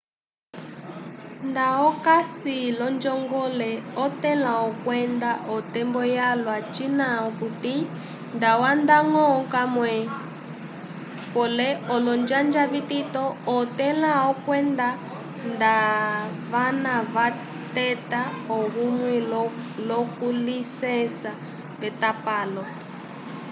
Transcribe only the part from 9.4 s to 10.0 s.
kamwe